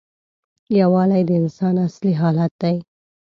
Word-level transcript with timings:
یووالی 0.79 1.21
د 1.27 1.31
انسان 1.41 1.75
اصلي 1.87 2.13
حالت 2.21 2.51
دی. 2.61 2.75